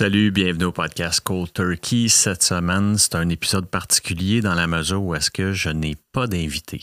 Salut, 0.00 0.30
bienvenue 0.30 0.66
au 0.66 0.70
podcast 0.70 1.20
Cold 1.24 1.52
Turkey. 1.52 2.06
Cette 2.06 2.44
semaine, 2.44 2.96
c'est 2.96 3.16
un 3.16 3.28
épisode 3.30 3.66
particulier 3.66 4.40
dans 4.40 4.54
la 4.54 4.68
mesure 4.68 5.02
où 5.02 5.12
est-ce 5.16 5.28
que 5.28 5.52
je 5.52 5.70
n'ai 5.70 5.96
pas 6.12 6.28
d'invité. 6.28 6.80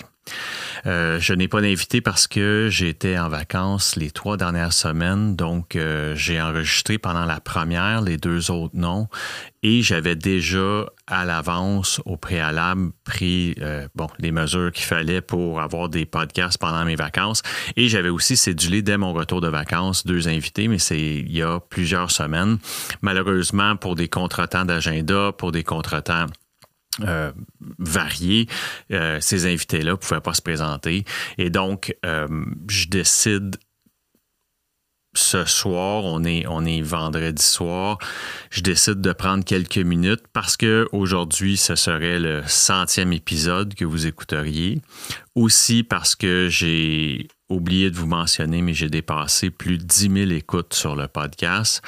Euh, 0.85 1.19
je 1.19 1.33
n'ai 1.33 1.47
pas 1.47 1.61
d'invité 1.61 2.01
parce 2.01 2.27
que 2.27 2.67
j'étais 2.69 3.17
en 3.17 3.29
vacances 3.29 3.95
les 3.95 4.11
trois 4.11 4.37
dernières 4.37 4.73
semaines, 4.73 5.35
donc 5.35 5.75
euh, 5.75 6.15
j'ai 6.15 6.39
enregistré 6.39 6.97
pendant 6.97 7.25
la 7.25 7.39
première 7.39 8.01
les 8.01 8.17
deux 8.17 8.51
autres 8.51 8.75
noms 8.75 9.07
et 9.63 9.81
j'avais 9.81 10.15
déjà 10.15 10.85
à 11.07 11.25
l'avance, 11.25 11.99
au 12.05 12.17
préalable, 12.17 12.91
pris 13.03 13.55
euh, 13.61 13.87
bon, 13.95 14.07
les 14.19 14.31
mesures 14.31 14.71
qu'il 14.71 14.85
fallait 14.85 15.21
pour 15.21 15.59
avoir 15.59 15.89
des 15.89 16.05
podcasts 16.05 16.59
pendant 16.59 16.85
mes 16.85 16.95
vacances. 16.95 17.41
Et 17.75 17.87
j'avais 17.87 18.09
aussi 18.09 18.37
cédulé 18.37 18.83
dès 18.83 18.97
mon 18.97 19.13
retour 19.13 19.41
de 19.41 19.47
vacances 19.47 20.05
deux 20.05 20.27
invités, 20.27 20.67
mais 20.67 20.77
c'est 20.77 20.99
il 20.99 21.31
y 21.31 21.41
a 21.41 21.59
plusieurs 21.59 22.11
semaines. 22.11 22.59
Malheureusement, 23.01 23.75
pour 23.75 23.95
des 23.95 24.07
contretemps 24.07 24.65
d'agenda, 24.65 25.31
pour 25.31 25.51
des 25.51 25.63
contretemps 25.63 26.27
euh, 27.01 27.31
variés, 27.77 28.47
euh, 28.91 29.17
ces 29.19 29.45
invités-là 29.45 29.91
ne 29.91 29.95
pouvaient 29.95 30.21
pas 30.21 30.33
se 30.33 30.41
présenter. 30.41 31.03
Et 31.37 31.49
donc, 31.49 31.95
euh, 32.05 32.27
je 32.69 32.87
décide 32.87 33.57
ce 35.13 35.45
soir, 35.45 36.03
on 36.03 36.23
est, 36.23 36.45
on 36.47 36.65
est 36.65 36.81
vendredi 36.81 37.43
soir, 37.43 37.97
je 38.49 38.61
décide 38.61 39.01
de 39.01 39.13
prendre 39.13 39.43
quelques 39.43 39.77
minutes 39.77 40.23
parce 40.33 40.57
que 40.57 40.87
aujourd'hui, 40.91 41.57
ce 41.57 41.75
serait 41.75 42.19
le 42.19 42.43
centième 42.47 43.13
épisode 43.13 43.73
que 43.75 43.85
vous 43.85 44.07
écouteriez. 44.07 44.81
Aussi 45.35 45.83
parce 45.83 46.15
que 46.15 46.47
j'ai 46.49 47.27
oublié 47.49 47.91
de 47.91 47.95
vous 47.95 48.07
mentionner, 48.07 48.61
mais 48.61 48.73
j'ai 48.73 48.89
dépassé 48.89 49.49
plus 49.49 49.77
de 49.77 49.83
10 49.83 50.27
000 50.27 50.31
écoutes 50.31 50.73
sur 50.73 50.95
le 50.95 51.07
podcast. 51.07 51.81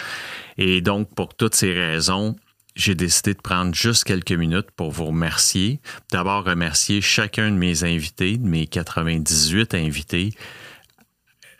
Et 0.58 0.82
donc, 0.82 1.14
pour 1.16 1.34
toutes 1.34 1.56
ces 1.56 1.74
raisons, 1.74 2.36
j'ai 2.78 2.94
décidé 2.94 3.34
de 3.34 3.42
prendre 3.42 3.74
juste 3.74 4.04
quelques 4.04 4.32
minutes 4.32 4.70
pour 4.76 4.92
vous 4.92 5.08
remercier. 5.08 5.82
D'abord, 6.12 6.46
remercier 6.46 7.02
chacun 7.02 7.50
de 7.50 7.56
mes 7.56 7.84
invités, 7.84 8.38
de 8.38 8.48
mes 8.48 8.68
98 8.68 9.74
invités, 9.74 10.34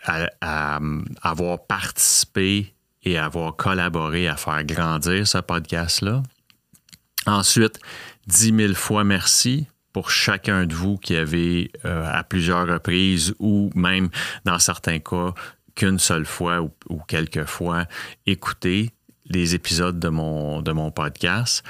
à, 0.04 0.78
avoir 1.20 1.66
participé 1.66 2.72
et 3.02 3.18
avoir 3.18 3.56
collaboré 3.56 4.28
à 4.28 4.36
faire 4.36 4.64
grandir 4.64 5.26
ce 5.26 5.38
podcast-là. 5.38 6.22
Ensuite, 7.26 7.80
10 8.28 8.56
000 8.56 8.74
fois 8.74 9.02
merci 9.02 9.66
pour 9.92 10.10
chacun 10.10 10.66
de 10.66 10.74
vous 10.74 10.98
qui 10.98 11.16
avez 11.16 11.72
euh, 11.84 12.08
à 12.10 12.22
plusieurs 12.22 12.66
reprises 12.68 13.34
ou 13.40 13.70
même 13.74 14.08
dans 14.44 14.60
certains 14.60 15.00
cas 15.00 15.34
qu'une 15.74 15.98
seule 15.98 16.26
fois 16.26 16.62
ou, 16.62 16.70
ou 16.88 17.00
quelques 17.00 17.44
fois 17.44 17.86
écouté 18.24 18.92
les 19.28 19.54
épisodes 19.54 19.98
de 19.98 20.08
mon, 20.08 20.62
de 20.62 20.72
mon 20.72 20.90
podcast. 20.90 21.62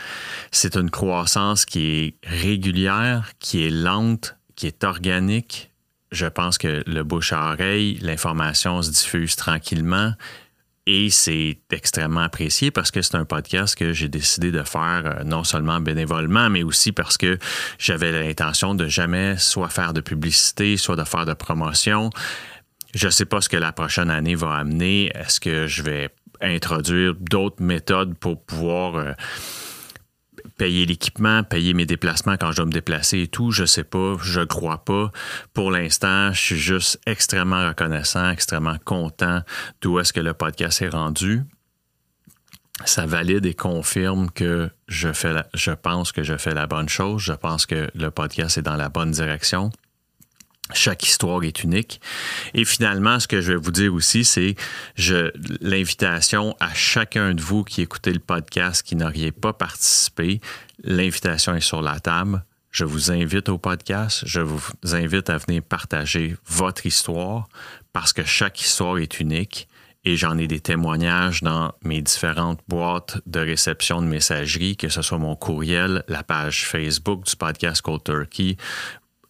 C'est 0.50 0.76
une 0.76 0.90
croissance 0.90 1.64
qui 1.64 1.86
est 1.86 2.14
régulière, 2.24 3.32
qui 3.38 3.64
est 3.64 3.70
lente, 3.70 4.36
qui 4.56 4.66
est 4.66 4.84
organique. 4.84 5.70
Je 6.10 6.26
pense 6.26 6.58
que 6.58 6.82
le 6.86 7.02
bouche 7.02 7.32
à 7.32 7.52
oreille, 7.52 7.98
l'information 8.00 8.80
se 8.82 8.90
diffuse 8.90 9.36
tranquillement 9.36 10.14
et 10.90 11.10
c'est 11.10 11.58
extrêmement 11.70 12.22
apprécié 12.22 12.70
parce 12.70 12.90
que 12.90 13.02
c'est 13.02 13.14
un 13.14 13.26
podcast 13.26 13.74
que 13.74 13.92
j'ai 13.92 14.08
décidé 14.08 14.50
de 14.50 14.62
faire 14.62 15.02
euh, 15.04 15.22
non 15.22 15.44
seulement 15.44 15.80
bénévolement, 15.80 16.48
mais 16.48 16.62
aussi 16.62 16.92
parce 16.92 17.18
que 17.18 17.38
j'avais 17.78 18.10
l'intention 18.10 18.74
de 18.74 18.88
jamais 18.88 19.36
soit 19.36 19.68
faire 19.68 19.92
de 19.92 20.00
publicité, 20.00 20.78
soit 20.78 20.96
de 20.96 21.04
faire 21.04 21.26
de 21.26 21.34
promotion. 21.34 22.08
Je 22.94 23.04
ne 23.04 23.10
sais 23.10 23.26
pas 23.26 23.42
ce 23.42 23.50
que 23.50 23.58
la 23.58 23.70
prochaine 23.72 24.08
année 24.08 24.34
va 24.34 24.54
amener. 24.54 25.12
Est-ce 25.14 25.40
que 25.40 25.66
je 25.66 25.82
vais 25.82 26.08
introduire 26.40 27.14
d'autres 27.14 27.62
méthodes 27.62 28.14
pour 28.16 28.42
pouvoir 28.42 28.96
euh, 28.96 29.12
payer 30.56 30.86
l'équipement, 30.86 31.42
payer 31.44 31.74
mes 31.74 31.86
déplacements 31.86 32.36
quand 32.36 32.50
je 32.52 32.56
dois 32.56 32.66
me 32.66 32.72
déplacer 32.72 33.20
et 33.20 33.28
tout, 33.28 33.50
je 33.50 33.64
sais 33.64 33.84
pas, 33.84 34.16
je 34.22 34.40
crois 34.40 34.84
pas. 34.84 35.10
Pour 35.54 35.70
l'instant, 35.70 36.32
je 36.32 36.40
suis 36.40 36.58
juste 36.58 37.00
extrêmement 37.06 37.68
reconnaissant, 37.68 38.30
extrêmement 38.30 38.76
content 38.84 39.42
d'où 39.80 39.98
est-ce 39.98 40.12
que 40.12 40.20
le 40.20 40.34
podcast 40.34 40.82
est 40.82 40.88
rendu. 40.88 41.42
Ça 42.84 43.06
valide 43.06 43.44
et 43.46 43.54
confirme 43.54 44.30
que 44.30 44.70
je 44.86 45.72
pense 45.72 46.12
que 46.12 46.22
je 46.22 46.36
fais 46.36 46.54
la 46.54 46.66
bonne 46.66 46.88
chose. 46.88 47.22
Je 47.22 47.32
pense 47.32 47.66
que 47.66 47.88
le 47.94 48.10
podcast 48.10 48.56
est 48.58 48.62
dans 48.62 48.76
la 48.76 48.88
bonne 48.88 49.10
direction. 49.10 49.70
Chaque 50.74 51.02
histoire 51.04 51.42
est 51.44 51.64
unique. 51.64 52.00
Et 52.54 52.64
finalement, 52.64 53.18
ce 53.20 53.26
que 53.26 53.40
je 53.40 53.52
vais 53.52 53.58
vous 53.58 53.70
dire 53.70 53.94
aussi, 53.94 54.24
c'est 54.24 54.54
l'invitation 55.60 56.54
à 56.60 56.74
chacun 56.74 57.34
de 57.34 57.40
vous 57.40 57.64
qui 57.64 57.82
écoutez 57.82 58.12
le 58.12 58.18
podcast, 58.18 58.82
qui 58.82 58.94
n'auriez 58.94 59.32
pas 59.32 59.52
participé. 59.52 60.40
L'invitation 60.82 61.54
est 61.54 61.60
sur 61.60 61.80
la 61.80 62.00
table. 62.00 62.44
Je 62.70 62.84
vous 62.84 63.10
invite 63.10 63.48
au 63.48 63.56
podcast. 63.56 64.22
Je 64.26 64.40
vous 64.40 64.62
invite 64.92 65.30
à 65.30 65.38
venir 65.38 65.62
partager 65.62 66.36
votre 66.46 66.84
histoire 66.84 67.48
parce 67.92 68.12
que 68.12 68.24
chaque 68.24 68.60
histoire 68.60 68.98
est 68.98 69.20
unique 69.20 69.68
et 70.04 70.16
j'en 70.16 70.38
ai 70.38 70.46
des 70.46 70.60
témoignages 70.60 71.42
dans 71.42 71.72
mes 71.82 72.02
différentes 72.02 72.60
boîtes 72.68 73.18
de 73.26 73.40
réception 73.40 74.00
de 74.00 74.06
messagerie, 74.06 74.76
que 74.76 74.88
ce 74.88 75.02
soit 75.02 75.18
mon 75.18 75.34
courriel, 75.34 76.04
la 76.08 76.22
page 76.22 76.66
Facebook 76.66 77.24
du 77.24 77.36
podcast 77.36 77.82
Cold 77.82 78.04
Turkey 78.04 78.56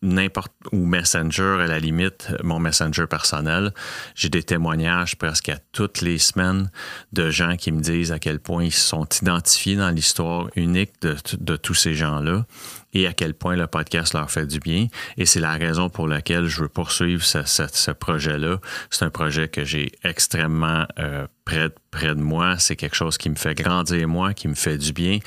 n'importe 0.02 0.52
ou 0.72 0.86
Messenger 0.86 1.58
à 1.60 1.66
la 1.66 1.78
limite, 1.78 2.28
mon 2.42 2.58
Messenger 2.58 3.06
personnel. 3.06 3.72
J'ai 4.14 4.28
des 4.28 4.42
témoignages 4.42 5.16
presque 5.16 5.48
à 5.48 5.58
toutes 5.72 6.00
les 6.00 6.18
semaines 6.18 6.70
de 7.12 7.30
gens 7.30 7.56
qui 7.56 7.72
me 7.72 7.80
disent 7.80 8.12
à 8.12 8.18
quel 8.18 8.40
point 8.40 8.64
ils 8.64 8.72
se 8.72 8.88
sont 8.88 9.06
identifiés 9.20 9.76
dans 9.76 9.90
l'histoire 9.90 10.48
unique 10.56 10.92
de, 11.02 11.16
de 11.38 11.56
tous 11.56 11.74
ces 11.74 11.94
gens-là 11.94 12.44
et 12.94 13.06
à 13.06 13.12
quel 13.12 13.34
point 13.34 13.56
le 13.56 13.66
podcast 13.66 14.14
leur 14.14 14.30
fait 14.30 14.46
du 14.46 14.60
bien. 14.60 14.88
Et 15.16 15.26
c'est 15.26 15.40
la 15.40 15.52
raison 15.52 15.88
pour 15.88 16.08
laquelle 16.08 16.46
je 16.46 16.62
veux 16.62 16.68
poursuivre 16.68 17.22
ce, 17.22 17.42
ce, 17.44 17.90
projet-là. 17.90 18.58
C'est 18.90 19.04
un 19.04 19.10
projet 19.10 19.48
que 19.48 19.64
j'ai 19.64 19.92
extrêmement 20.04 20.86
euh, 20.98 21.26
près, 21.44 21.70
près 21.90 22.14
de 22.14 22.20
moi. 22.20 22.58
C'est 22.58 22.76
quelque 22.76 22.96
chose 22.96 23.18
qui 23.18 23.30
me 23.30 23.36
fait 23.36 23.54
grandir 23.54 24.08
moi, 24.08 24.34
qui 24.34 24.48
me 24.48 24.54
fait 24.54 24.78
du 24.78 24.92
bien. 24.92 25.18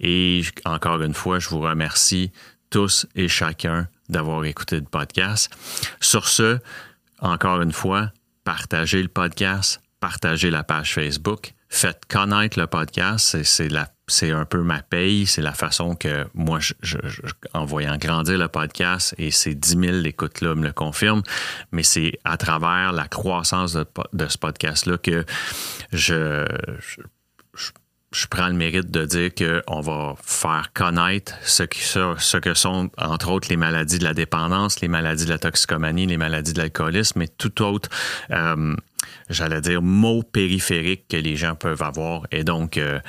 Et 0.00 0.42
encore 0.64 1.02
une 1.02 1.14
fois, 1.14 1.38
je 1.38 1.48
vous 1.48 1.60
remercie 1.60 2.32
tous 2.70 3.06
et 3.16 3.28
chacun 3.28 3.88
d'avoir 4.10 4.44
écouté 4.44 4.76
le 4.76 4.86
podcast. 4.86 5.50
Sur 6.00 6.28
ce, 6.28 6.58
encore 7.20 7.62
une 7.62 7.72
fois, 7.72 8.12
partagez 8.44 9.02
le 9.02 9.08
podcast, 9.08 9.80
partagez 10.00 10.50
la 10.50 10.64
page 10.64 10.94
Facebook, 10.94 11.54
faites 11.68 12.04
connaître 12.06 12.58
le 12.58 12.66
podcast. 12.66 13.36
C'est 13.42 14.32
un 14.32 14.44
peu 14.44 14.62
ma 14.62 14.82
paye, 14.82 15.26
c'est 15.26 15.42
la 15.42 15.52
façon 15.52 15.94
que 15.94 16.26
moi, 16.34 16.58
en 17.54 17.64
voyant 17.64 17.96
grandir 17.96 18.38
le 18.38 18.48
podcast, 18.48 19.14
et 19.18 19.30
ces 19.30 19.54
10 19.54 19.68
000 19.78 19.96
écoutes-là 20.04 20.56
me 20.56 20.64
le 20.64 20.72
confirment, 20.72 21.22
mais 21.70 21.84
c'est 21.84 22.18
à 22.24 22.36
travers 22.36 22.92
la 22.92 23.06
croissance 23.06 23.74
de, 23.74 23.86
de 24.12 24.26
ce 24.26 24.36
podcast-là 24.36 24.98
que 24.98 25.24
je, 25.92 26.44
je 27.54 27.70
prends 28.28 28.48
le 28.48 28.54
mérite 28.54 28.90
de 28.90 29.04
dire 29.04 29.30
qu'on 29.34 29.80
va 29.80 30.14
faire 30.22 30.72
connaître 30.74 31.34
ce, 31.42 31.64
ce, 32.18 32.36
que 32.38 32.54
sont, 32.54 32.90
entre 32.98 33.30
autres, 33.30 33.48
les 33.50 33.56
maladies 33.56 33.98
de 33.98 34.04
la 34.04 34.14
dépendance, 34.14 34.80
les 34.80 34.88
maladies 34.88 35.26
de 35.26 35.30
la 35.30 35.38
toxicomanie, 35.38 36.06
les 36.06 36.16
maladies 36.16 36.52
de 36.52 36.58
l'alcoolisme 36.58 37.22
et 37.22 37.28
tout 37.28 37.62
autre 37.62 37.88
euh, 38.30 38.74
j'allais 39.28 39.60
dire, 39.60 39.82
mots 39.82 40.22
périphériques 40.22 41.06
que 41.08 41.16
les 41.16 41.36
gens 41.36 41.54
peuvent 41.54 41.82
avoir. 41.82 42.26
Et 42.32 42.44
donc, 42.44 42.76
euh, 42.76 43.00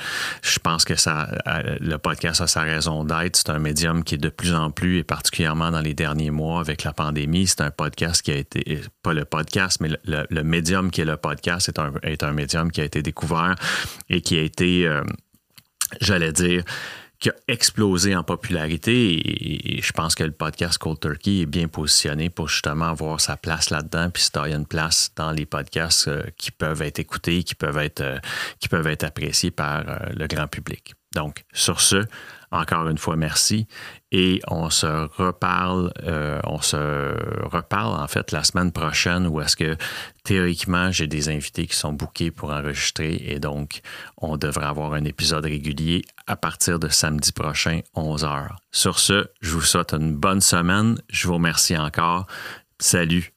je 0.42 0.58
pense 0.58 0.84
que 0.84 0.94
ça, 0.94 1.28
euh, 1.46 1.76
le 1.80 1.98
podcast 1.98 2.40
a 2.40 2.46
sa 2.46 2.62
raison 2.62 3.04
d'être. 3.04 3.36
C'est 3.36 3.50
un 3.50 3.58
médium 3.58 4.04
qui 4.04 4.14
est 4.14 4.18
de 4.18 4.28
plus 4.28 4.54
en 4.54 4.70
plus, 4.70 4.98
et 4.98 5.04
particulièrement 5.04 5.70
dans 5.70 5.80
les 5.80 5.94
derniers 5.94 6.30
mois 6.30 6.60
avec 6.60 6.84
la 6.84 6.92
pandémie, 6.92 7.46
c'est 7.46 7.60
un 7.60 7.70
podcast 7.70 8.22
qui 8.22 8.30
a 8.30 8.36
été, 8.36 8.80
pas 9.02 9.12
le 9.12 9.24
podcast, 9.24 9.78
mais 9.80 9.90
le, 10.04 10.42
médium 10.42 10.90
qui 10.90 11.00
est 11.00 11.04
le 11.04 11.16
podcast 11.16 11.68
est 11.68 11.78
un, 11.78 11.92
est 12.02 12.22
un 12.22 12.32
médium 12.32 12.70
qui 12.70 12.80
a 12.80 12.84
été 12.84 13.02
découvert 13.02 13.54
et 14.08 14.20
qui 14.20 14.38
a 14.38 14.42
été, 14.42 14.86
euh, 14.86 15.02
j'allais 16.00 16.32
dire, 16.32 16.64
qui 17.22 17.30
a 17.30 17.34
explosé 17.46 18.16
en 18.16 18.24
popularité 18.24 19.76
et, 19.76 19.80
je 19.80 19.92
pense 19.92 20.16
que 20.16 20.24
le 20.24 20.32
podcast 20.32 20.76
Cold 20.78 20.98
Turkey 20.98 21.42
est 21.42 21.46
bien 21.46 21.68
positionné 21.68 22.30
pour 22.30 22.48
justement 22.48 22.86
avoir 22.86 23.20
sa 23.20 23.36
place 23.36 23.70
là-dedans 23.70 24.10
puis 24.10 24.24
y 24.34 24.38
a 24.38 24.56
une 24.56 24.66
place 24.66 25.12
dans 25.14 25.30
les 25.30 25.46
podcasts 25.46 26.08
euh, 26.08 26.24
qui 26.36 26.50
peuvent 26.50 26.82
être 26.82 26.98
écoutés, 26.98 27.44
qui 27.44 27.54
peuvent 27.54 27.78
être, 27.78 28.00
euh, 28.00 28.18
qui 28.58 28.68
peuvent 28.68 28.88
être 28.88 29.04
appréciés 29.04 29.52
par 29.52 29.88
euh, 29.88 29.98
le 30.16 30.26
grand 30.26 30.48
public. 30.48 30.94
Donc, 31.14 31.44
sur 31.52 31.80
ce, 31.80 32.04
encore 32.52 32.88
une 32.88 32.98
fois, 32.98 33.16
merci. 33.16 33.66
Et 34.12 34.40
on 34.46 34.68
se 34.68 34.86
reparle, 35.16 35.90
euh, 36.02 36.38
on 36.44 36.60
se 36.60 36.76
reparle 37.46 37.98
en 37.98 38.06
fait 38.06 38.30
la 38.30 38.44
semaine 38.44 38.70
prochaine 38.70 39.26
où 39.26 39.40
est-ce 39.40 39.56
que 39.56 39.76
théoriquement 40.22 40.92
j'ai 40.92 41.06
des 41.06 41.30
invités 41.30 41.66
qui 41.66 41.74
sont 41.74 41.94
bookés 41.94 42.30
pour 42.30 42.50
enregistrer 42.50 43.14
et 43.26 43.40
donc 43.40 43.80
on 44.18 44.36
devrait 44.36 44.66
avoir 44.66 44.92
un 44.92 45.04
épisode 45.04 45.44
régulier 45.44 46.02
à 46.26 46.36
partir 46.36 46.78
de 46.78 46.88
samedi 46.88 47.32
prochain, 47.32 47.80
11h. 47.96 48.48
Sur 48.70 48.98
ce, 48.98 49.28
je 49.40 49.50
vous 49.52 49.62
souhaite 49.62 49.94
une 49.94 50.14
bonne 50.14 50.42
semaine. 50.42 50.98
Je 51.08 51.26
vous 51.26 51.34
remercie 51.34 51.76
encore. 51.78 52.26
Salut. 52.78 53.32